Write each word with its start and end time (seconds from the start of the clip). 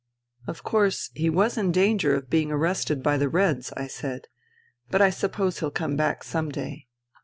"Of 0.47 0.63
course, 0.63 1.11
he 1.13 1.29
was 1.29 1.59
in 1.59 1.71
danger 1.71 2.15
of 2.15 2.27
being 2.27 2.51
arrested 2.51 3.03
by 3.03 3.17
the 3.17 3.29
Reds," 3.29 3.71
I 3.77 3.85
said." 3.85 4.25
But 4.89 4.99
I 4.99 5.11
suppose 5.11 5.59
he'll 5.59 5.69
come 5.69 5.95
back 5.95 6.23
some 6.23 6.49
day." 6.51 6.87